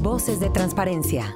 [0.00, 1.34] Voces de Transparencia.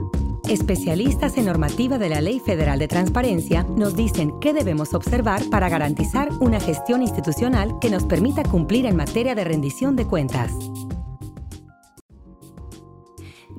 [0.48, 5.68] Especialistas en normativa de la Ley Federal de Transparencia nos dicen qué debemos observar para
[5.68, 10.52] garantizar una gestión institucional que nos permita cumplir en materia de rendición de cuentas.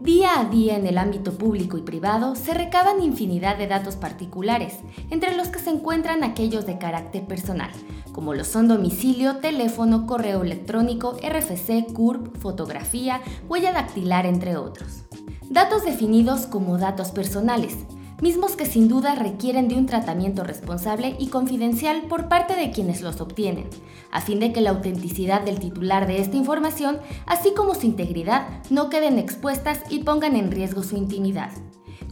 [0.06, 4.76] Día a día en el ámbito público y privado se recaban infinidad de datos particulares,
[5.10, 7.72] entre los que se encuentran aquellos de carácter personal,
[8.12, 15.06] como lo son domicilio, teléfono, correo electrónico, RFC, CURP, fotografía, huella dactilar, entre otros.
[15.50, 17.76] Datos definidos como datos personales,
[18.22, 23.02] mismos que sin duda requieren de un tratamiento responsable y confidencial por parte de quienes
[23.02, 23.68] los obtienen,
[24.12, 28.48] a fin de que la autenticidad del titular de esta información, así como su integridad,
[28.70, 31.52] no queden expuestas y pongan en riesgo su intimidad.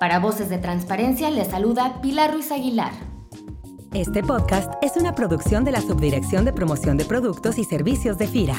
[0.00, 2.92] Para Voces de Transparencia les saluda Pilar Ruiz Aguilar.
[3.92, 8.26] Este podcast es una producción de la Subdirección de Promoción de Productos y Servicios de
[8.26, 8.56] FIRA.